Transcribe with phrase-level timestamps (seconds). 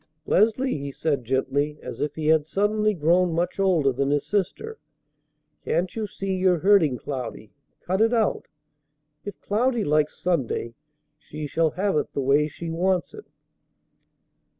[0.25, 4.79] "Leslie," he said gently, as if he had suddenly grown much older than his sister,
[5.63, 7.51] "can't you see you're hurting Cloudy?
[7.81, 8.47] Cut it out!
[9.25, 10.73] If Cloudy likes Sunday,
[11.19, 13.25] she shall have it the way she wants it."